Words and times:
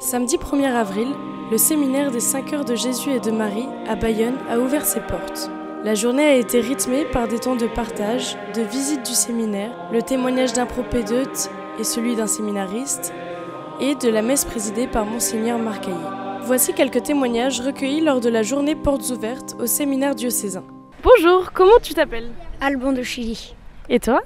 Samedi 0.00 0.36
1er 0.36 0.74
avril, 0.76 1.08
le 1.50 1.58
séminaire 1.58 2.12
des 2.12 2.20
5 2.20 2.52
heures 2.52 2.64
de 2.64 2.76
Jésus 2.76 3.10
et 3.10 3.18
de 3.18 3.32
Marie 3.32 3.66
à 3.88 3.96
Bayonne 3.96 4.38
a 4.48 4.60
ouvert 4.60 4.86
ses 4.86 5.00
portes. 5.00 5.50
La 5.82 5.96
journée 5.96 6.24
a 6.24 6.36
été 6.36 6.60
rythmée 6.60 7.04
par 7.04 7.26
des 7.26 7.40
temps 7.40 7.56
de 7.56 7.66
partage, 7.66 8.36
de 8.54 8.62
visite 8.62 9.04
du 9.04 9.14
séminaire, 9.14 9.72
le 9.92 10.00
témoignage 10.00 10.52
d'un 10.52 10.66
propédeute 10.66 11.50
et 11.80 11.84
celui 11.84 12.14
d'un 12.14 12.28
séminariste, 12.28 13.12
et 13.80 13.96
de 13.96 14.08
la 14.08 14.22
messe 14.22 14.44
présidée 14.44 14.86
par 14.86 15.04
Monseigneur 15.04 15.58
Marcaillé. 15.58 15.96
Voici 16.42 16.74
quelques 16.74 17.02
témoignages 17.02 17.60
recueillis 17.60 18.00
lors 18.00 18.20
de 18.20 18.28
la 18.28 18.44
journée 18.44 18.76
Portes 18.76 19.10
ouvertes 19.10 19.56
au 19.58 19.66
séminaire 19.66 20.14
diocésain. 20.14 20.64
Bonjour, 21.02 21.50
comment 21.52 21.80
tu 21.82 21.94
t'appelles? 21.94 22.30
Alban 22.60 22.92
de 22.92 23.02
Chili. 23.02 23.56
Et 23.88 23.98
toi? 23.98 24.22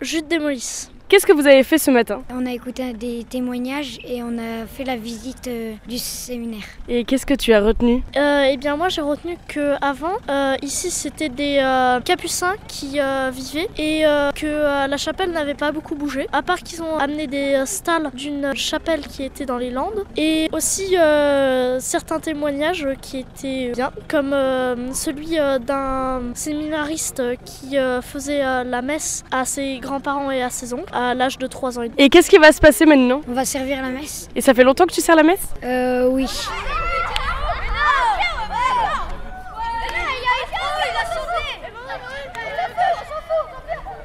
Jude 0.00 0.28
de 0.28 0.38
Molis. 0.38 0.88
Qu'est-ce 1.12 1.26
que 1.26 1.32
vous 1.34 1.46
avez 1.46 1.62
fait 1.62 1.76
ce 1.76 1.90
matin 1.90 2.22
On 2.34 2.46
a 2.46 2.52
écouté 2.52 2.94
des 2.94 3.22
témoignages 3.28 3.98
et 4.02 4.22
on 4.22 4.38
a 4.38 4.64
fait 4.66 4.82
la 4.84 4.96
visite 4.96 5.46
euh, 5.46 5.74
du 5.86 5.98
séminaire. 5.98 6.62
Et 6.88 7.04
qu'est-ce 7.04 7.26
que 7.26 7.34
tu 7.34 7.52
as 7.52 7.60
retenu 7.60 8.02
Euh, 8.16 8.48
eh 8.50 8.56
bien 8.56 8.78
moi 8.78 8.88
j'ai 8.88 9.02
retenu 9.02 9.36
que 9.46 9.74
avant 9.84 10.16
euh, 10.30 10.56
ici 10.62 10.90
c'était 10.90 11.28
des 11.28 11.58
euh, 11.62 12.00
capucins 12.00 12.54
qui 12.66 12.98
euh, 12.98 13.30
vivaient 13.30 13.68
et 13.76 14.06
euh, 14.06 14.30
que 14.32 14.46
euh, 14.46 14.86
la 14.86 14.96
chapelle 14.96 15.32
n'avait 15.32 15.52
pas 15.52 15.70
beaucoup 15.70 15.94
bougé 15.96 16.28
à 16.32 16.40
part 16.40 16.60
qu'ils 16.60 16.82
ont 16.82 16.96
amené 16.96 17.26
des 17.26 17.56
euh, 17.56 17.66
stalles 17.66 18.10
d'une 18.14 18.56
chapelle 18.56 19.02
qui 19.06 19.22
était 19.22 19.44
dans 19.44 19.58
les 19.58 19.68
Landes 19.70 20.04
et 20.16 20.48
aussi 20.52 20.96
euh, 20.96 21.78
certains 21.78 22.20
témoignages 22.20 22.88
qui 23.02 23.18
étaient 23.18 23.72
bien 23.74 23.92
comme 24.08 24.32
euh, 24.32 24.94
celui 24.94 25.38
euh, 25.38 25.58
d'un 25.58 26.22
séminariste 26.32 27.22
qui 27.44 27.76
euh, 27.76 28.00
faisait 28.00 28.42
euh, 28.42 28.64
la 28.64 28.80
messe 28.80 29.24
à 29.30 29.44
ses 29.44 29.76
grands-parents 29.76 30.30
et 30.30 30.42
à 30.42 30.48
ses 30.48 30.72
oncles 30.72 31.01
à 31.10 31.14
l'âge 31.14 31.38
de 31.38 31.46
3 31.46 31.78
ans 31.78 31.82
et 31.82 31.88
demi. 31.88 31.96
Et 31.98 32.08
qu'est-ce 32.08 32.30
qui 32.30 32.38
va 32.38 32.52
se 32.52 32.60
passer 32.60 32.86
maintenant 32.86 33.20
On 33.28 33.32
va 33.32 33.44
servir 33.44 33.82
la 33.82 33.88
messe 33.88 34.28
Et 34.36 34.40
ça 34.40 34.54
fait 34.54 34.64
longtemps 34.64 34.86
que 34.86 34.92
tu 34.92 35.00
sers 35.00 35.16
la 35.16 35.22
messe 35.22 35.46
Euh, 35.64 36.06
oui. 36.08 36.26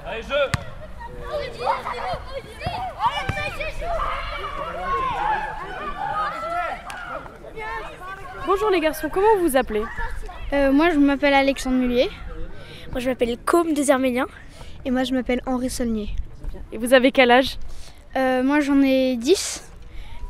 Allez, 0.06 0.24
jeu 0.24 0.52
Bonjour 8.46 8.70
les 8.70 8.80
garçons, 8.80 9.10
comment 9.12 9.28
vous 9.38 9.50
vous 9.50 9.58
appelez 9.58 9.84
Euh, 10.54 10.72
moi, 10.72 10.90
je 10.92 10.98
m'appelle 10.98 11.34
Alexandre 11.34 11.76
Mullier. 11.76 12.10
Moi 12.92 13.02
je 13.02 13.10
m'appelle 13.10 13.38
Côme 13.46 13.74
des 13.74 13.92
Herméliens. 13.92 14.28
Et 14.86 14.92
moi, 14.92 15.04
je 15.04 15.14
m'appelle 15.14 15.42
Henri 15.46 15.70
Saulnier. 15.70 16.10
Et 16.72 16.78
vous 16.78 16.94
avez 16.94 17.12
quel 17.12 17.32
âge? 17.32 17.58
Euh, 18.16 18.44
moi, 18.44 18.60
j'en 18.60 18.82
ai 18.82 19.16
10 19.18 19.64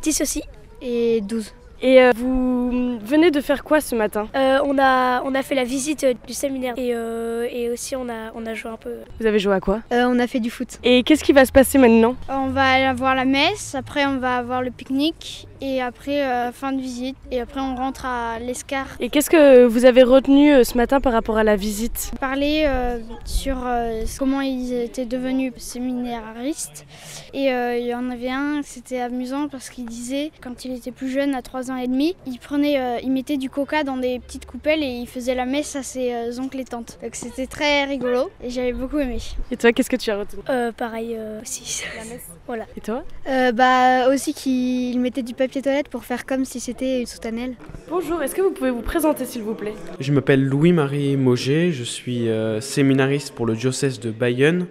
10 0.02 0.22
aussi. 0.22 0.44
et 0.82 1.22
12. 1.22 1.54
Et 1.82 2.02
euh, 2.02 2.12
vous 2.16 2.98
venez 3.00 3.30
de 3.30 3.40
faire 3.40 3.64
quoi 3.64 3.82
ce 3.82 3.94
matin? 3.96 4.28
Euh, 4.36 4.60
on, 4.66 4.78
a, 4.80 5.22
on 5.24 5.36
a 5.36 5.44
fait 5.44 5.56
la 5.56 5.64
visite 5.64 6.04
euh, 6.04 6.14
du 6.26 6.34
séminaire 6.34 6.74
et, 6.78 6.94
euh, 6.94 7.48
et 7.52 7.70
aussi 7.70 7.96
on 7.96 8.10
a, 8.10 8.32
on 8.36 8.46
a 8.46 8.54
joué 8.56 8.72
un 8.72 8.78
peu. 8.78 8.96
Vous 9.20 9.26
avez 9.28 9.38
joué 9.40 9.54
à 9.54 9.60
quoi? 9.60 9.82
Euh, 9.92 10.06
on 10.08 10.18
a 10.20 10.28
fait 10.28 10.40
du 10.40 10.50
foot. 10.50 10.80
Et 10.84 11.04
qu'est-ce 11.04 11.24
qui 11.24 11.34
va 11.34 11.46
se 11.46 11.52
passer 11.52 11.78
maintenant? 11.78 12.16
On 12.30 12.48
va 12.48 12.64
aller 12.64 12.98
voir 12.98 13.14
la 13.16 13.26
messe, 13.26 13.76
après 13.76 14.06
on 14.06 14.18
va 14.18 14.38
avoir 14.38 14.62
le 14.64 14.72
pique-nique 14.72 15.48
et 15.62 15.82
après 15.82 16.24
euh, 16.24 16.52
fin 16.52 16.72
de 16.72 16.80
visite 16.82 17.18
et 17.32 17.42
après 17.42 17.62
on 17.62 17.76
rentre 17.76 18.06
à 18.06 18.40
l'Escar. 18.40 18.88
Et 19.00 19.10
qu'est-ce 19.10 19.30
que 19.30 19.66
vous 19.66 19.86
avez 19.86 20.04
retenu 20.04 20.64
ce 20.64 20.78
matin 20.78 21.00
par 21.00 21.14
rapport 21.14 21.38
à 21.38 21.44
la 21.44 21.56
visite? 21.56 22.12
Parler 22.20 22.64
euh, 22.66 23.00
sur 23.26 23.58
euh, 23.66 24.04
comment 24.18 24.42
ils 24.42 24.74
étaient 24.74 25.06
devenus 25.06 25.54
séminaristes 25.58 26.86
et 27.34 27.52
euh, 27.52 27.78
il 27.78 27.86
y 27.86 27.94
en 27.94 28.10
avait 28.10 28.32
un, 28.32 28.62
c'était 28.64 29.00
amusant 29.00 29.48
parce 29.48 29.70
qu'il 29.70 29.86
disait 29.86 30.32
quand 30.42 30.66
il 30.66 30.74
était 30.74 30.92
plus 30.92 31.10
jeune, 31.10 31.36
à 31.36 31.42
3 31.42 31.67
ans 31.72 31.78
et 31.78 31.88
demi, 31.88 32.16
il 32.26 32.40
prenait, 32.40 32.80
euh, 32.80 33.00
il 33.04 33.12
mettait 33.12 33.38
du 33.38 33.50
coca 33.50 33.84
dans 33.84 33.98
des 33.98 34.20
petites 34.20 34.46
coupelles 34.46 34.84
et 34.84 34.88
il 34.88 35.08
faisait 35.08 35.36
la 35.36 35.46
messe 35.46 35.76
à 35.76 35.84
ses 35.84 36.14
euh, 36.14 36.40
oncles 36.40 36.60
et 36.60 36.66
tantes. 36.66 37.00
Donc 37.02 37.16
c'était 37.16 37.48
très 37.48 37.86
rigolo 37.86 38.30
et 38.44 38.50
j'avais 38.50 38.74
beaucoup 38.74 39.00
aimé. 39.00 39.18
Et 39.52 39.58
toi, 39.58 39.72
qu'est-ce 39.74 39.90
que 39.90 39.96
tu 39.96 40.10
as 40.12 40.18
retenu? 40.20 40.42
Euh, 40.50 40.72
pareil 40.72 41.16
euh, 41.18 41.42
aussi. 41.42 41.84
voilà. 42.48 42.66
Et 42.76 42.82
toi? 42.82 43.04
Euh, 43.28 43.52
bah 43.52 44.10
aussi 44.10 44.34
qu'il 44.34 45.00
mettait 45.00 45.24
du 45.24 45.34
papier 45.34 45.62
toilette 45.62 45.90
pour 45.90 46.06
faire 46.06 46.26
comme 46.26 46.46
si 46.46 46.60
c'était 46.60 47.02
une 47.02 47.06
soutanelle. 47.08 47.56
Bonjour, 47.90 48.22
est-ce 48.22 48.36
que 48.36 48.42
vous 48.42 48.52
pouvez 48.52 48.72
vous 48.72 48.82
présenter 48.82 49.26
s'il 49.26 49.44
vous 49.44 49.56
plaît? 49.56 49.74
Je 50.00 50.12
m'appelle 50.12 50.44
Louis-Marie 50.44 51.18
Mauger, 51.18 51.72
je 51.72 51.84
suis 51.84 52.30
euh, 52.30 52.62
séminariste 52.62 53.34
pour 53.34 53.46
le 53.46 53.56
diocèse 53.56 54.00
de 54.00 54.12
Bayonne. 54.12 54.68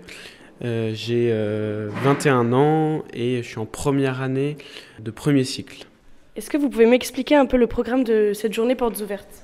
Euh, 0.64 0.92
J'ai 0.94 1.30
euh, 1.32 1.90
21 2.02 2.52
ans 2.52 3.04
et 3.12 3.42
je 3.42 3.48
suis 3.48 3.58
en 3.58 3.66
première 3.66 4.22
année 4.22 4.56
de 5.00 5.10
premier 5.10 5.44
cycle. 5.44 5.86
Est-ce 6.36 6.50
que 6.50 6.58
vous 6.58 6.68
pouvez 6.68 6.84
m'expliquer 6.84 7.34
un 7.34 7.46
peu 7.46 7.56
le 7.56 7.66
programme 7.66 8.04
de 8.04 8.32
cette 8.34 8.52
journée 8.52 8.74
Portes 8.74 9.00
ouvertes? 9.00 9.42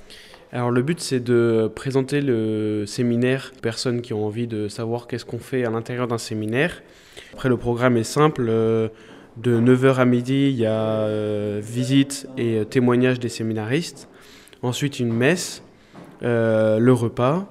Alors 0.53 0.71
le 0.71 0.83
but 0.83 1.01
c'est 1.01 1.21
de 1.21 1.71
présenter 1.75 2.21
le 2.21 2.85
séminaire 2.87 3.53
aux 3.57 3.61
personnes 3.61 4.03
qui 4.03 4.13
ont 4.13 4.27
envie 4.27 4.47
de 4.47 4.69
savoir 4.69 5.07
qu'est-ce 5.07 5.25
qu'on 5.25 5.39
fait 5.39 5.65
à 5.65 5.71
l'intérieur 5.71 6.07
d'un 6.07 6.19
séminaire. 6.19 6.83
Après 7.33 7.49
le 7.49 7.57
programme 7.57 7.97
est 7.97 8.05
simple, 8.05 8.45
euh, 8.47 8.89
de 9.39 9.59
9h 9.59 9.95
à 9.95 10.05
midi 10.05 10.51
il 10.51 10.57
y 10.57 10.67
a 10.67 11.07
euh, 11.07 11.63
visite 11.65 12.29
et 12.37 12.59
euh, 12.59 12.65
témoignage 12.65 13.19
des 13.19 13.31
séminaristes. 13.31 14.11
Ensuite 14.61 15.01
une 15.01 15.15
messe, 15.15 15.63
le 16.21 16.93
repas. 16.93 17.49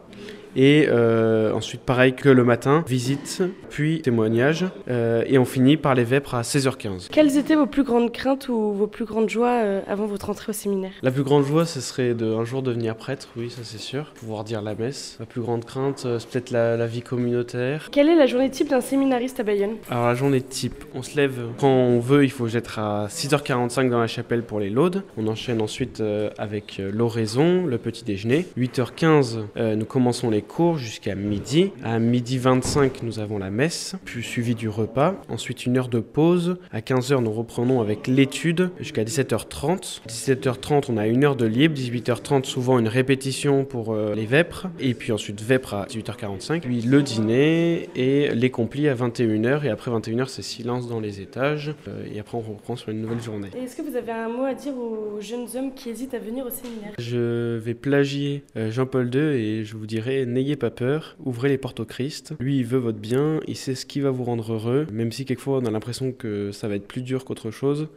Et 0.55 0.87
euh, 0.89 1.53
ensuite, 1.53 1.81
pareil 1.81 2.13
que 2.13 2.29
le 2.29 2.43
matin, 2.43 2.83
visite, 2.87 3.43
puis 3.69 4.01
témoignage. 4.01 4.65
Euh, 4.89 5.23
et 5.27 5.37
on 5.37 5.45
finit 5.45 5.77
par 5.77 5.95
les 5.95 6.03
vêpres 6.03 6.35
à 6.35 6.41
16h15. 6.41 7.09
Quelles 7.09 7.37
étaient 7.37 7.55
vos 7.55 7.65
plus 7.65 7.83
grandes 7.83 8.11
craintes 8.11 8.49
ou 8.49 8.73
vos 8.73 8.87
plus 8.87 9.05
grandes 9.05 9.29
joies 9.29 9.61
euh, 9.63 9.81
avant 9.87 10.05
votre 10.05 10.29
entrée 10.29 10.49
au 10.49 10.53
séminaire? 10.53 10.91
La 11.01 11.11
plus 11.11 11.23
grande 11.23 11.45
joie, 11.45 11.65
ce 11.65 11.81
serait 11.81 12.13
de 12.13 12.33
un 12.33 12.45
jour 12.45 12.61
devenir 12.61 12.95
prêtre, 12.95 13.29
oui, 13.37 13.49
ça 13.49 13.61
c'est 13.63 13.79
sûr. 13.79 14.11
Pouvoir 14.15 14.43
dire 14.43 14.61
la 14.61 14.75
messe. 14.75 15.17
La 15.19 15.25
plus 15.25 15.41
grande 15.41 15.65
crainte, 15.65 16.07
c'est 16.19 16.29
peut-être 16.29 16.51
la, 16.51 16.77
la 16.77 16.87
vie 16.87 17.01
communautaire. 17.01 17.89
Quelle 17.91 18.09
est 18.09 18.15
la 18.15 18.25
journée 18.25 18.49
type 18.49 18.69
d'un 18.69 18.81
séminariste 18.81 19.39
à 19.39 19.43
Bayonne? 19.43 19.75
Alors 19.89 20.07
la 20.07 20.15
journée 20.15 20.41
type, 20.41 20.83
on 20.93 21.03
se 21.03 21.15
lève 21.15 21.39
quand 21.59 21.67
on 21.67 21.99
veut, 21.99 22.23
il 22.23 22.31
faut 22.31 22.47
être 22.47 22.79
à 22.79 23.07
6h45 23.07 23.89
dans 23.89 23.99
la 23.99 24.07
chapelle 24.07 24.43
pour 24.43 24.59
les 24.59 24.69
laudes. 24.69 25.03
On 25.17 25.27
enchaîne 25.27 25.61
ensuite 25.61 26.01
avec 26.37 26.81
l'oraison, 26.93 27.65
le 27.65 27.77
petit 27.77 28.03
déjeuner. 28.03 28.45
8h15, 28.57 29.39
euh, 29.57 29.75
nous 29.75 29.85
commençons 29.85 30.29
les 30.29 30.40
cours 30.41 30.77
jusqu'à 30.77 31.15
midi. 31.15 31.71
À 31.83 31.99
midi 31.99 32.37
25, 32.37 33.03
nous 33.03 33.19
avons 33.19 33.37
la 33.37 33.49
messe, 33.49 33.95
puis 34.05 34.23
suivi 34.23 34.55
du 34.55 34.69
repas. 34.69 35.15
Ensuite 35.29 35.65
une 35.65 35.77
heure 35.77 35.87
de 35.87 35.99
pause. 35.99 36.57
À 36.71 36.79
15h, 36.79 37.21
nous 37.21 37.31
reprenons 37.31 37.81
avec 37.81 38.07
l'étude 38.07 38.71
jusqu'à 38.79 39.03
17h30. 39.03 40.01
17h30, 40.07 40.85
on 40.89 40.97
a 40.97 41.07
une 41.07 41.23
heure 41.23 41.35
de 41.35 41.45
libre. 41.45 41.75
18h30, 41.75 42.45
souvent 42.45 42.79
une 42.79 42.87
répétition 42.87 43.65
pour 43.65 43.93
euh, 43.93 44.15
les 44.15 44.25
vêpres. 44.25 44.67
Et 44.79 44.93
puis 44.93 45.11
ensuite 45.11 45.41
vêpres 45.41 45.73
à 45.73 45.85
18h45. 45.85 46.61
Puis 46.61 46.81
le 46.81 47.01
dîner 47.01 47.89
et 47.95 48.33
les 48.33 48.49
complis 48.49 48.87
à 48.87 48.95
21h. 48.95 49.65
Et 49.65 49.69
après 49.69 49.91
21h, 49.91 50.27
c'est 50.27 50.41
silence 50.41 50.87
dans 50.87 50.99
les 50.99 51.21
étages. 51.21 51.73
Euh, 51.87 52.03
et 52.13 52.19
après, 52.19 52.37
on 52.37 52.41
reprend 52.41 52.75
sur 52.75 52.89
une 52.89 53.01
nouvelle 53.01 53.21
journée. 53.21 53.49
Est-ce 53.55 53.75
que 53.75 53.81
vous 53.81 53.95
avez 53.95 54.11
un 54.11 54.29
mot 54.29 54.45
à 54.45 54.53
dire 54.53 54.73
aux 54.75 55.19
jeunes 55.19 55.47
hommes 55.55 55.73
qui 55.73 55.89
hésitent 55.89 56.13
à 56.13 56.19
venir 56.19 56.45
au 56.45 56.49
séminaire? 56.49 56.93
Je 56.97 57.57
vais 57.57 57.73
plagier 57.73 58.43
euh, 58.55 58.71
Jean-Paul 58.71 59.13
II 59.13 59.21
et 59.21 59.63
je 59.63 59.75
vous 59.75 59.85
dirai 59.85 60.25
n'ayez 60.31 60.55
pas 60.55 60.71
peur, 60.71 61.15
ouvrez 61.23 61.49
les 61.49 61.57
portes 61.57 61.79
au 61.79 61.85
Christ. 61.85 62.33
Lui, 62.39 62.57
il 62.57 62.65
veut 62.65 62.79
votre 62.79 62.97
bien, 62.97 63.39
il 63.47 63.55
sait 63.55 63.75
ce 63.75 63.85
qui 63.85 63.99
va 63.99 64.09
vous 64.09 64.23
rendre 64.23 64.53
heureux, 64.53 64.87
même 64.91 65.11
si 65.11 65.25
quelquefois 65.25 65.59
on 65.59 65.65
a 65.65 65.71
l'impression 65.71 66.11
que 66.11 66.51
ça 66.51 66.67
va 66.67 66.75
être 66.75 66.87
plus 66.87 67.01
dur 67.01 67.25
qu'autre 67.25 67.51
chose. 67.51 67.87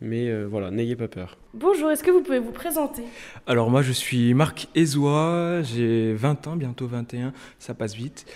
Mais 0.00 0.28
euh, 0.28 0.46
voilà, 0.46 0.70
n'ayez 0.70 0.94
pas 0.94 1.08
peur. 1.08 1.38
Bonjour, 1.54 1.90
est-ce 1.90 2.04
que 2.04 2.10
vous 2.10 2.20
pouvez 2.20 2.38
vous 2.38 2.52
présenter? 2.52 3.02
Alors 3.46 3.70
moi 3.70 3.80
je 3.80 3.92
suis 3.92 4.34
Marc 4.34 4.68
Ezois, 4.74 5.62
j'ai 5.62 6.12
20 6.12 6.48
ans, 6.48 6.56
bientôt 6.56 6.86
21, 6.86 7.32
ça 7.58 7.72
passe 7.72 7.94
vite. 7.94 8.26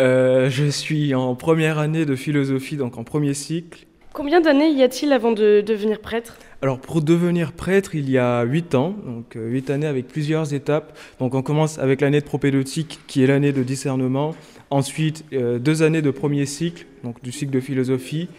Euh, 0.00 0.50
je 0.50 0.64
suis 0.64 1.14
en 1.14 1.36
première 1.36 1.78
année 1.78 2.04
de 2.04 2.16
philosophie, 2.16 2.76
donc 2.76 2.98
en 2.98 3.04
premier 3.04 3.32
cycle. 3.32 3.86
Combien 4.12 4.40
d'années 4.40 4.70
y 4.70 4.82
a-t-il 4.82 5.12
avant 5.12 5.32
de 5.32 5.60
devenir 5.60 6.00
prêtre? 6.00 6.36
Alors 6.64 6.78
pour 6.78 7.02
devenir 7.02 7.52
prêtre, 7.52 7.94
il 7.94 8.08
y 8.08 8.16
a 8.16 8.42
8 8.42 8.74
ans, 8.74 8.94
donc 9.04 9.36
8 9.36 9.68
années 9.68 9.86
avec 9.86 10.08
plusieurs 10.08 10.54
étapes. 10.54 10.98
Donc 11.20 11.34
on 11.34 11.42
commence 11.42 11.78
avec 11.78 12.00
l'année 12.00 12.20
de 12.20 12.24
propédeutique 12.24 13.00
qui 13.06 13.22
est 13.22 13.26
l'année 13.26 13.52
de 13.52 13.62
discernement. 13.62 14.34
Ensuite, 14.70 15.26
euh, 15.34 15.58
deux 15.58 15.82
années 15.82 16.00
de 16.00 16.10
premier 16.10 16.46
cycle, 16.46 16.86
donc 17.02 17.22
du 17.22 17.32
cycle 17.32 17.52
de 17.52 17.60
philosophie. 17.60 18.30